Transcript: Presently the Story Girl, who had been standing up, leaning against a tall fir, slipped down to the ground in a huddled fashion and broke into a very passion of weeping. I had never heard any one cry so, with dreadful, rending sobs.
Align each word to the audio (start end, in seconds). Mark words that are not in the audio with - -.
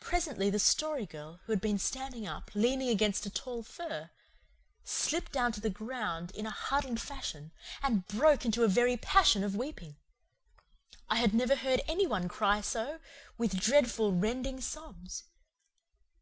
Presently 0.00 0.48
the 0.48 0.58
Story 0.58 1.04
Girl, 1.04 1.38
who 1.44 1.52
had 1.52 1.60
been 1.60 1.76
standing 1.78 2.26
up, 2.26 2.50
leaning 2.54 2.88
against 2.88 3.26
a 3.26 3.30
tall 3.30 3.62
fir, 3.62 4.08
slipped 4.84 5.32
down 5.32 5.52
to 5.52 5.60
the 5.60 5.68
ground 5.68 6.30
in 6.30 6.46
a 6.46 6.50
huddled 6.50 6.98
fashion 6.98 7.52
and 7.82 8.06
broke 8.06 8.46
into 8.46 8.64
a 8.64 8.68
very 8.68 8.96
passion 8.96 9.44
of 9.44 9.54
weeping. 9.54 9.96
I 11.10 11.16
had 11.16 11.34
never 11.34 11.56
heard 11.56 11.82
any 11.86 12.06
one 12.06 12.26
cry 12.26 12.62
so, 12.62 13.00
with 13.36 13.60
dreadful, 13.60 14.14
rending 14.14 14.62
sobs. 14.62 15.24